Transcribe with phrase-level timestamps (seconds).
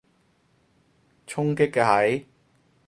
[1.27, 2.25] 衝擊嘅係？